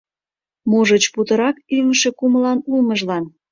[0.69, 3.23] Можыч, путырак ӱҥышӧ кумылан улмыжлан?